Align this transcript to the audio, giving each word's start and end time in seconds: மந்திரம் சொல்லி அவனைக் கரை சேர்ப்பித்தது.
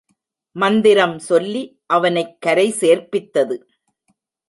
மந்திரம் 0.51 1.19
சொல்லி 1.19 1.81
அவனைக் 1.85 2.41
கரை 2.41 2.73
சேர்ப்பித்தது. 2.79 3.57